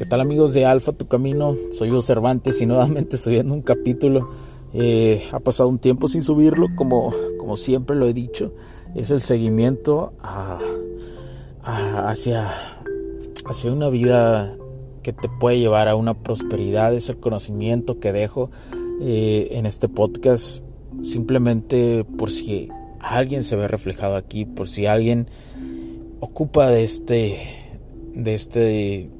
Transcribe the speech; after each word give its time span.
¿Qué 0.00 0.06
tal 0.06 0.22
amigos 0.22 0.54
de 0.54 0.64
Alfa 0.64 0.92
Tu 0.92 1.08
Camino? 1.08 1.54
Soy 1.72 1.90
Hugo 1.90 2.00
Cervantes 2.00 2.62
y 2.62 2.64
nuevamente 2.64 3.18
subiendo 3.18 3.52
un 3.52 3.60
capítulo. 3.60 4.30
Eh, 4.72 5.22
ha 5.30 5.40
pasado 5.40 5.68
un 5.68 5.78
tiempo 5.78 6.08
sin 6.08 6.22
subirlo, 6.22 6.68
como, 6.74 7.12
como 7.38 7.58
siempre 7.58 7.94
lo 7.94 8.06
he 8.06 8.14
dicho. 8.14 8.54
Es 8.94 9.10
el 9.10 9.20
seguimiento 9.20 10.14
hacia, 11.62 12.50
hacia 13.44 13.72
una 13.72 13.90
vida 13.90 14.56
que 15.02 15.12
te 15.12 15.28
puede 15.28 15.58
llevar 15.58 15.86
a 15.86 15.96
una 15.96 16.14
prosperidad. 16.14 16.94
Es 16.94 17.10
el 17.10 17.18
conocimiento 17.18 18.00
que 18.00 18.10
dejo 18.10 18.50
eh, 19.02 19.48
en 19.50 19.66
este 19.66 19.90
podcast. 19.90 20.64
Simplemente 21.02 22.06
por 22.16 22.30
si 22.30 22.70
alguien 23.00 23.42
se 23.42 23.54
ve 23.54 23.68
reflejado 23.68 24.16
aquí, 24.16 24.46
por 24.46 24.66
si 24.66 24.86
alguien 24.86 25.26
ocupa 26.20 26.70
de 26.70 26.84
este, 26.84 27.38
de 28.14 28.34
este 28.34 29.10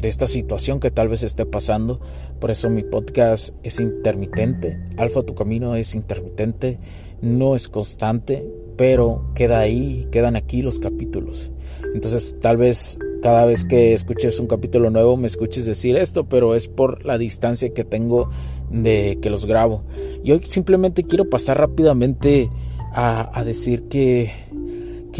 de 0.00 0.08
esta 0.08 0.26
situación 0.26 0.80
que 0.80 0.90
tal 0.90 1.08
vez 1.08 1.22
esté 1.22 1.46
pasando. 1.46 2.00
Por 2.38 2.50
eso 2.50 2.70
mi 2.70 2.82
podcast 2.82 3.54
es 3.62 3.80
intermitente. 3.80 4.80
Alfa 4.96 5.22
Tu 5.22 5.34
Camino 5.34 5.76
es 5.76 5.94
intermitente, 5.94 6.78
no 7.20 7.54
es 7.54 7.68
constante, 7.68 8.46
pero 8.76 9.30
queda 9.34 9.60
ahí, 9.60 10.08
quedan 10.10 10.36
aquí 10.36 10.62
los 10.62 10.78
capítulos. 10.78 11.50
Entonces 11.94 12.36
tal 12.40 12.56
vez 12.56 12.98
cada 13.22 13.44
vez 13.44 13.66
que 13.66 13.92
escuches 13.92 14.40
un 14.40 14.46
capítulo 14.46 14.88
nuevo 14.88 15.16
me 15.18 15.26
escuches 15.26 15.66
decir 15.66 15.96
esto, 15.96 16.24
pero 16.24 16.54
es 16.54 16.68
por 16.68 17.04
la 17.04 17.18
distancia 17.18 17.74
que 17.74 17.84
tengo 17.84 18.30
de 18.70 19.18
que 19.20 19.28
los 19.28 19.44
grabo. 19.44 19.84
Y 20.24 20.32
hoy 20.32 20.40
simplemente 20.46 21.04
quiero 21.04 21.28
pasar 21.28 21.58
rápidamente 21.58 22.48
a, 22.92 23.38
a 23.38 23.44
decir 23.44 23.84
que 23.88 24.32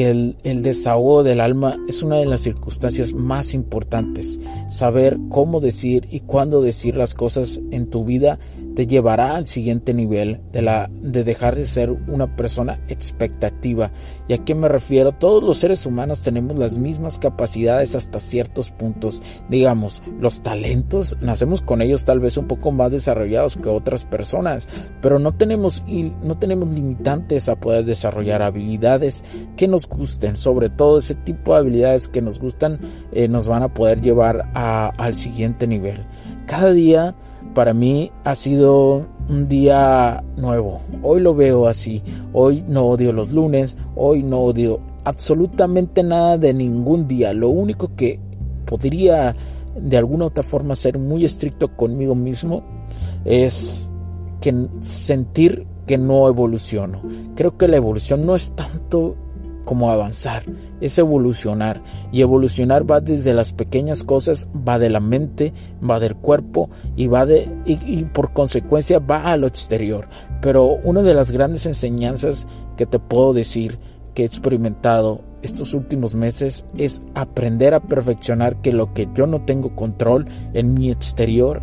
que 0.01 0.09
el, 0.09 0.63
desahogo 0.63 1.23
del 1.23 1.43
alma 1.43 1.77
es 1.87 2.03
una 2.03 2.17
de 2.17 2.25
las 2.25 2.41
circunstancias 2.41 3.13
más 3.13 3.53
importantes. 3.53 4.41
Saber 4.71 5.19
cómo 5.29 5.61
decir 5.61 6.09
y 6.11 6.21
cuándo 6.21 6.63
decir 6.63 6.97
las 6.97 7.13
cosas 7.13 7.61
en 7.71 7.91
tu 7.91 8.07
vida 8.07 8.39
te 8.75 8.87
llevará 8.87 9.37
al 9.37 9.47
siguiente 9.47 9.93
nivel 9.93 10.41
de, 10.53 10.63
la, 10.63 10.89
de 10.91 11.23
dejar 11.23 11.55
de 11.55 11.67
ser 11.67 11.91
una 11.91 12.35
persona 12.35 12.81
expectativa. 12.89 13.93
¿Y 14.27 14.33
a 14.33 14.39
qué 14.39 14.55
me 14.55 14.69
refiero? 14.69 15.13
Todos 15.13 15.43
los 15.43 15.59
seres 15.59 15.85
humanos 15.85 16.23
tenemos 16.23 16.59
las 16.59 16.79
mismas 16.79 17.19
capacidades 17.19 17.95
hasta 17.95 18.21
ciertos 18.21 18.71
puntos. 18.71 19.21
Digamos, 19.51 20.01
los 20.19 20.41
talentos, 20.41 21.17
nacemos 21.21 21.61
con 21.61 21.83
ellos 21.83 22.07
tal 22.07 22.21
vez 22.21 22.39
un 22.39 22.47
poco 22.47 22.73
más 22.73 22.93
desarrollados 22.93 23.59
que 23.59 23.69
otras 23.69 24.07
personas, 24.07 24.67
pero 25.03 25.19
no 25.19 25.35
tenemos, 25.35 25.85
no 26.23 26.39
tenemos 26.39 26.71
limitantes 26.71 27.51
a 27.51 27.57
poder 27.57 27.85
desarrollar 27.85 28.41
habilidades 28.41 29.25
que 29.59 29.69
nos 29.69 29.90
gusten. 29.91 30.37
Sobre 30.37 30.71
todo 30.71 30.99
ese 30.99 31.15
tipo 31.15 31.53
de 31.53 31.61
habilidades 31.61 32.09
que 32.09 32.23
nos 32.23 32.41
gustan 32.41 32.79
eh, 33.13 33.29
nos 33.29 33.47
van 33.49 33.63
a 33.63 33.75
poder 33.75 34.01
llevar 34.01 34.51
al 34.55 35.15
siguiente 35.15 35.67
nivel. 35.67 36.07
Cada 36.47 36.73
día 36.73 37.15
para 37.55 37.75
mí 37.75 38.11
ha 38.25 38.35
sido 38.35 39.07
un 39.29 39.47
día 39.47 40.25
nuevo. 40.37 40.81
Hoy 41.03 41.21
lo 41.21 41.35
veo 41.35 41.67
así. 41.69 42.03
Hoy 42.33 42.65
no 42.67 42.87
odio 42.87 43.13
los 43.13 43.33
lunes. 43.33 43.77
Hoy 43.97 44.23
no 44.23 44.39
odio 44.41 44.81
absolutamente 45.05 46.03
nada 46.03 46.39
de 46.39 46.55
ningún 46.55 47.07
día. 47.07 47.35
Lo 47.35 47.49
único 47.49 47.95
que 47.95 48.19
podría 48.65 49.35
de 49.77 49.97
alguna 49.97 50.27
otra 50.27 50.43
forma 50.43 50.75
ser 50.75 50.99
muy 50.99 51.25
estricto 51.25 51.77
conmigo 51.77 52.15
mismo 52.15 52.63
es 53.25 53.89
que 54.41 54.69
sentir 54.81 55.67
que 55.87 55.99
no 55.99 56.29
evoluciono. 56.29 57.03
Creo 57.35 57.57
que 57.57 57.69
la 57.69 57.77
evolución 57.77 58.27
no 58.27 58.35
es 58.35 58.51
tanto 58.55 59.17
como 59.65 59.91
avanzar, 59.91 60.45
es 60.81 60.99
evolucionar. 60.99 61.83
Y 62.13 62.23
evolucionar 62.23 62.91
va 62.91 63.01
desde 63.01 63.35
las 63.35 63.53
pequeñas 63.53 64.05
cosas, 64.05 64.49
va 64.57 64.79
de 64.79 64.91
la 64.91 65.01
mente, 65.01 65.53
va 65.89 66.01
del 66.01 66.17
cuerpo 66.17 66.71
y 66.97 67.07
va 67.07 67.27
de 67.27 67.49
y, 67.65 68.05
por 68.05 68.33
consecuencia 68.33 68.99
va 68.99 69.31
a 69.31 69.37
lo 69.37 69.47
exterior. 69.47 70.09
Pero 70.41 70.79
una 70.85 71.03
de 71.03 71.15
las 71.15 71.31
grandes 71.31 71.67
enseñanzas 71.67 72.47
que 72.77 72.87
te 72.87 72.99
puedo 72.99 73.33
decir 73.33 73.79
que 74.15 74.23
he 74.23 74.27
experimentado 74.27 75.23
estos 75.43 75.75
últimos 75.75 76.15
meses 76.15 76.65
es 76.77 77.03
aprender 77.15 77.75
a 77.75 77.81
perfeccionar 77.81 78.61
que 78.61 78.73
lo 78.73 78.93
que 78.93 79.09
yo 79.15 79.27
no 79.27 79.45
tengo 79.45 79.75
control 79.75 80.29
en 80.53 80.75
mi 80.75 80.91
exterior 80.91 81.63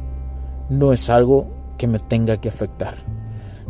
no 0.69 0.93
es 0.93 1.09
algo 1.09 1.47
que 1.77 1.87
me 1.87 1.99
tenga 1.99 2.37
que 2.37 2.49
afectar. 2.49 2.95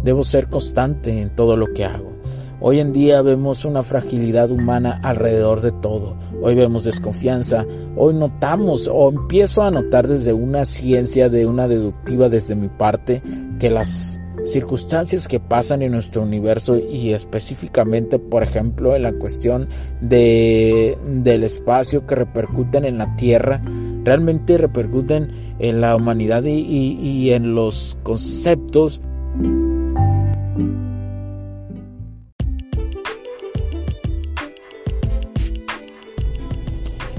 Debo 0.03 0.23
ser 0.23 0.49
constante 0.49 1.21
en 1.21 1.35
todo 1.35 1.57
lo 1.57 1.73
que 1.73 1.83
hago. 1.83 2.16
Hoy 2.59 2.79
en 2.79 2.91
día 2.91 3.21
vemos 3.21 3.65
una 3.65 3.83
fragilidad 3.83 4.49
humana 4.49 4.99
alrededor 5.03 5.61
de 5.61 5.71
todo. 5.71 6.15
Hoy 6.41 6.55
vemos 6.55 6.83
desconfianza, 6.83 7.65
hoy 7.95 8.15
notamos 8.15 8.89
o 8.91 9.09
empiezo 9.09 9.61
a 9.61 9.69
notar 9.69 10.07
desde 10.07 10.33
una 10.33 10.65
ciencia, 10.65 11.29
de 11.29 11.45
una 11.45 11.67
deductiva 11.67 12.29
desde 12.29 12.55
mi 12.55 12.67
parte, 12.67 13.21
que 13.59 13.69
las 13.69 14.19
circunstancias 14.43 15.27
que 15.27 15.39
pasan 15.39 15.83
en 15.83 15.91
nuestro 15.91 16.23
universo 16.23 16.77
y 16.77 17.13
específicamente, 17.13 18.17
por 18.17 18.41
ejemplo, 18.41 18.95
en 18.95 19.03
la 19.03 19.13
cuestión 19.13 19.67
de, 20.01 20.97
del 21.05 21.43
espacio 21.43 22.07
que 22.07 22.15
repercuten 22.15 22.85
en 22.85 22.97
la 22.97 23.15
Tierra, 23.17 23.61
realmente 24.03 24.57
repercuten 24.57 25.55
en 25.59 25.81
la 25.81 25.95
humanidad 25.95 26.43
y, 26.43 26.59
y 26.59 27.33
en 27.33 27.53
los 27.53 27.97
conceptos 28.01 29.01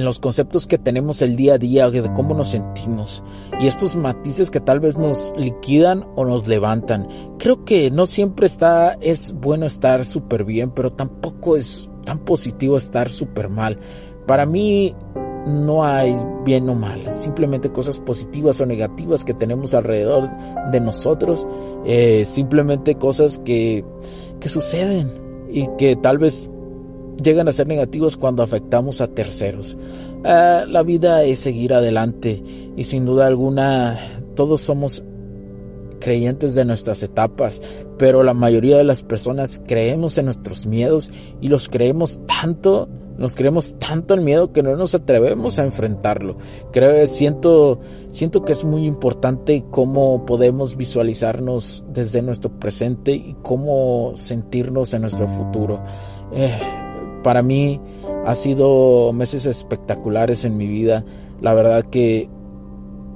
En 0.00 0.06
los 0.06 0.18
conceptos 0.18 0.66
que 0.66 0.78
tenemos 0.78 1.22
el 1.22 1.36
día 1.36 1.54
a 1.54 1.58
día, 1.58 1.90
de 1.90 2.12
cómo 2.14 2.34
nos 2.34 2.48
sentimos 2.48 3.22
y 3.60 3.66
estos 3.66 3.96
matices 3.96 4.50
que 4.50 4.60
tal 4.60 4.80
vez 4.80 4.96
nos 4.96 5.32
liquidan 5.36 6.06
o 6.16 6.24
nos 6.24 6.48
levantan. 6.48 7.06
Creo 7.38 7.64
que 7.64 7.90
no 7.90 8.06
siempre 8.06 8.46
está, 8.46 8.94
es 9.00 9.34
bueno 9.34 9.66
estar 9.66 10.04
súper 10.04 10.44
bien, 10.44 10.70
pero 10.70 10.90
tampoco 10.90 11.56
es 11.56 11.90
tan 12.04 12.18
positivo 12.20 12.76
estar 12.76 13.10
súper 13.10 13.48
mal. 13.50 13.78
Para 14.26 14.46
mí, 14.46 14.94
no 15.46 15.84
hay 15.84 16.16
bien 16.44 16.68
o 16.68 16.74
mal, 16.74 17.12
simplemente 17.12 17.70
cosas 17.70 17.98
positivas 17.98 18.60
o 18.60 18.66
negativas 18.66 19.24
que 19.24 19.34
tenemos 19.34 19.74
alrededor 19.74 20.30
de 20.70 20.80
nosotros, 20.80 21.46
eh, 21.84 22.24
simplemente 22.24 22.94
cosas 22.94 23.38
que, 23.44 23.84
que 24.38 24.48
suceden 24.48 25.10
y 25.50 25.68
que 25.76 25.96
tal 25.96 26.18
vez 26.18 26.48
llegan 27.22 27.48
a 27.48 27.52
ser 27.52 27.66
negativos 27.66 28.16
cuando 28.16 28.42
afectamos 28.42 29.00
a 29.00 29.08
terceros. 29.08 29.76
Ah, 30.24 30.64
la 30.68 30.82
vida 30.82 31.24
es 31.24 31.40
seguir 31.40 31.72
adelante 31.72 32.42
y 32.76 32.84
sin 32.84 33.06
duda 33.06 33.26
alguna 33.26 33.98
todos 34.34 34.60
somos 34.60 35.02
creyentes 36.00 36.54
de 36.54 36.64
nuestras 36.64 37.02
etapas, 37.02 37.60
pero 37.98 38.22
la 38.22 38.34
mayoría 38.34 38.78
de 38.78 38.84
las 38.84 39.02
personas 39.02 39.62
creemos 39.66 40.18
en 40.18 40.26
nuestros 40.26 40.66
miedos 40.66 41.10
y 41.40 41.48
los 41.48 41.68
creemos 41.68 42.18
tanto 42.26 42.88
nos 43.20 43.36
creemos 43.36 43.74
tanto 43.78 44.14
el 44.14 44.22
miedo 44.22 44.50
que 44.50 44.62
no 44.62 44.74
nos 44.76 44.94
atrevemos 44.94 45.58
a 45.58 45.64
enfrentarlo. 45.64 46.38
Creo, 46.72 47.06
siento, 47.06 47.78
siento 48.10 48.46
que 48.46 48.52
es 48.54 48.64
muy 48.64 48.86
importante 48.86 49.62
cómo 49.70 50.24
podemos 50.24 50.74
visualizarnos 50.74 51.84
desde 51.92 52.22
nuestro 52.22 52.58
presente 52.58 53.12
y 53.12 53.36
cómo 53.42 54.12
sentirnos 54.14 54.94
en 54.94 55.02
nuestro 55.02 55.28
futuro. 55.28 55.84
Eh, 56.32 56.58
para 57.22 57.42
mí 57.42 57.80
ha 58.26 58.34
sido 58.34 59.12
meses 59.12 59.46
espectaculares 59.46 60.44
en 60.44 60.56
mi 60.56 60.66
vida. 60.66 61.04
La 61.40 61.54
verdad 61.54 61.84
que 61.84 62.28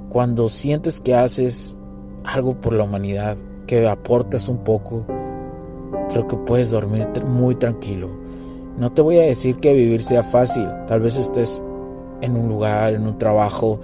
cuando 0.09 0.49
sientes 0.49 0.99
que 0.99 1.13
haces 1.13 1.77
algo 2.23 2.59
por 2.59 2.73
la 2.73 2.83
humanidad, 2.83 3.37
que 3.67 3.87
aportas 3.87 4.49
un 4.49 4.59
poco, 4.59 5.05
creo 6.09 6.27
que 6.27 6.37
puedes 6.37 6.71
dormir 6.71 7.07
muy 7.25 7.55
tranquilo 7.55 8.25
no 8.77 8.91
te 8.91 9.01
voy 9.01 9.17
a 9.17 9.21
decir 9.21 9.55
que 9.57 9.73
vivir 9.73 10.01
sea 10.01 10.23
fácil. 10.23 10.67
Tal 10.87 10.99
vez 10.99 11.15
estés 11.15 11.63
en 12.21 12.35
un 12.35 12.49
lugar, 12.49 12.93
en 12.93 13.07
un 13.07 13.17
trabajo 13.17 13.79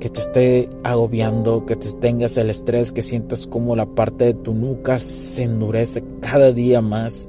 que 0.00 0.08
te 0.08 0.20
esté 0.20 0.68
agobiando, 0.82 1.64
que 1.64 1.76
te 1.76 1.92
tengas 1.92 2.36
el 2.36 2.50
estrés, 2.50 2.90
que 2.90 3.02
sientas 3.02 3.46
como 3.46 3.76
la 3.76 3.86
parte 3.86 4.24
de 4.26 4.34
tu 4.34 4.52
nuca 4.52 4.98
se 4.98 5.44
endurece 5.44 6.02
cada 6.20 6.52
día 6.52 6.80
más. 6.80 7.28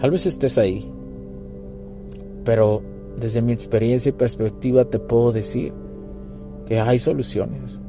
Tal 0.00 0.12
vez 0.12 0.26
estés 0.26 0.58
ahí. 0.58 0.88
Pero 2.46 2.82
desde 3.18 3.42
mi 3.42 3.52
experiencia 3.52 4.10
y 4.10 4.12
perspectiva 4.12 4.84
te 4.86 5.00
puedo 5.00 5.32
decir 5.32 5.74
que 6.64 6.80
hay 6.80 6.98
soluciones, 6.98 7.80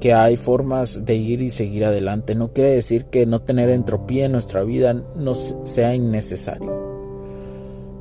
que 0.00 0.12
hay 0.12 0.36
formas 0.36 1.04
de 1.04 1.14
ir 1.14 1.40
y 1.42 1.50
seguir 1.50 1.84
adelante. 1.84 2.34
No 2.34 2.52
quiere 2.52 2.72
decir 2.72 3.06
que 3.06 3.24
no 3.24 3.40
tener 3.40 3.70
entropía 3.70 4.26
en 4.26 4.32
nuestra 4.32 4.64
vida 4.64 4.92
no 4.92 5.32
sea 5.34 5.94
innecesario. 5.94 6.74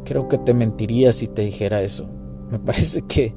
Creo 0.04 0.28
que 0.28 0.40
te 0.40 0.56
mentiría 0.56 1.14
si 1.14 1.28
te 1.28 1.44
dijera 1.44 1.84
eso. 1.84 2.08
Me 2.50 2.60
parece 2.66 3.04
que, 3.04 3.36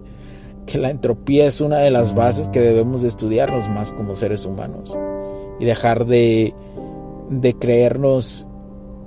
que 0.64 0.78
la 0.78 0.90
entropía 0.90 1.46
es 1.46 1.60
una 1.60 1.78
de 1.78 1.90
las 1.90 2.14
bases 2.14 2.48
que 2.48 2.60
debemos 2.60 3.02
de 3.02 3.08
estudiarnos 3.08 3.68
más 3.68 3.92
como 3.92 4.16
seres 4.16 4.46
humanos 4.46 4.98
y 5.60 5.66
dejar 5.66 6.06
de, 6.06 6.54
de 7.28 7.54
creernos 7.54 8.47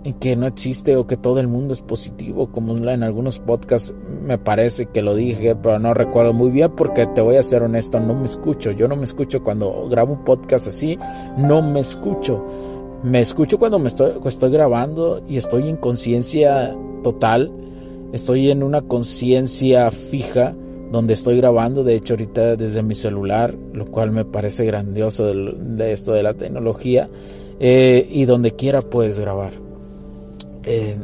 en 0.03 0.13
que 0.13 0.36
no 0.36 0.48
existe 0.48 0.95
o 0.95 1.06
que 1.06 1.18
todo 1.18 1.39
el 1.39 1.48
mundo 1.48 1.74
es 1.74 1.81
positivo, 1.81 2.51
como 2.51 2.75
en 2.75 3.03
algunos 3.03 3.39
podcasts 3.39 3.94
me 4.24 4.38
parece 4.38 4.88
que 4.88 5.01
lo 5.01 5.15
dije, 5.15 5.56
pero 5.56 5.80
no 5.80 5.94
recuerdo 5.94 6.33
muy 6.33 6.50
bien 6.50 6.71
porque 6.75 7.06
te 7.07 7.21
voy 7.21 7.36
a 7.36 7.44
ser 7.44 7.63
honesto, 7.63 8.00
no 8.00 8.15
me 8.15 8.25
escucho, 8.25 8.71
yo 8.71 8.88
no 8.88 8.95
me 8.95 9.03
escucho 9.03 9.44
cuando 9.44 9.88
grabo 9.89 10.13
un 10.13 10.24
podcast 10.24 10.68
así, 10.68 10.98
no 11.38 11.62
me 11.62 11.80
escucho. 11.81 12.44
Me 13.03 13.19
escucho 13.19 13.57
cuando 13.57 13.80
me 13.80 13.88
estoy, 13.88 14.13
estoy 14.25 14.51
grabando 14.51 15.24
y 15.27 15.38
estoy 15.38 15.68
en 15.68 15.77
conciencia 15.77 16.75
total. 17.04 17.51
Estoy 18.13 18.51
en 18.51 18.62
una 18.62 18.81
conciencia 18.81 19.89
fija 19.89 20.54
donde 20.92 21.13
estoy 21.13 21.38
grabando, 21.38 21.83
de 21.83 21.95
hecho 21.95 22.13
ahorita 22.13 22.57
desde 22.57 22.83
mi 22.83 22.94
celular, 22.94 23.56
lo 23.74 23.86
cual 23.86 24.12
me 24.12 24.25
parece 24.25 24.65
grandioso 24.65 25.25
de, 25.25 25.92
esto 25.92 26.12
de 26.12 26.21
la 26.21 26.33
tecnología, 26.33 27.09
eh, 27.59 28.06
y 28.12 28.25
donde 28.25 28.51
quiera 28.51 28.81
puedes 28.81 29.18
grabar. 29.18 29.70
Eh, 30.63 31.03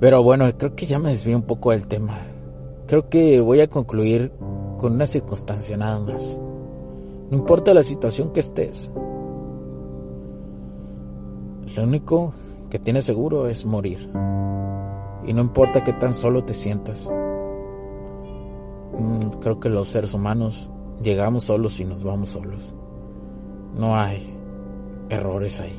pero 0.00 0.22
bueno, 0.22 0.46
creo 0.56 0.74
que 0.74 0.86
ya 0.86 0.98
me 0.98 1.10
desvío 1.10 1.36
un 1.36 1.42
poco 1.42 1.70
del 1.70 1.86
tema. 1.86 2.18
Creo 2.86 3.08
que 3.08 3.40
voy 3.40 3.60
a 3.60 3.68
concluir 3.68 4.32
con 4.78 4.94
una 4.94 5.06
circunstancia 5.06 5.76
nada 5.76 5.98
más. 5.98 6.38
No 7.30 7.38
importa 7.38 7.74
la 7.74 7.82
situación 7.82 8.32
que 8.32 8.40
estés, 8.40 8.90
lo 11.76 11.82
único 11.82 12.32
que 12.70 12.78
tienes 12.78 13.04
seguro 13.04 13.48
es 13.48 13.66
morir. 13.66 14.10
Y 15.26 15.32
no 15.32 15.40
importa 15.40 15.84
qué 15.84 15.92
tan 15.92 16.14
solo 16.14 16.44
te 16.44 16.54
sientas. 16.54 17.10
Mm, 18.98 19.40
creo 19.40 19.60
que 19.60 19.68
los 19.68 19.88
seres 19.88 20.14
humanos 20.14 20.70
llegamos 21.02 21.44
solos 21.44 21.78
y 21.80 21.84
nos 21.84 22.04
vamos 22.04 22.30
solos. 22.30 22.74
No 23.76 23.96
hay 23.96 24.22
errores 25.10 25.60
ahí. 25.60 25.78